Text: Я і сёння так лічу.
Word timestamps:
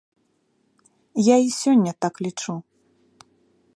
Я 1.33 1.37
і 1.49 1.53
сёння 1.61 1.91
так 2.07 2.13
лічу. 2.29 2.53